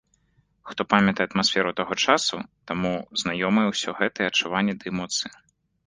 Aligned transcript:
Хто 0.69 0.81
памятае 0.93 1.27
атмасферу 1.29 1.75
таго 1.83 1.93
часу, 2.07 2.41
таму 2.73 2.91
знаёмыя 3.25 3.67
ўсе 3.77 3.89
гэтыя 4.01 4.25
адчуванні 4.35 4.73
ды 4.83 4.95
эмоцыі. 4.95 5.33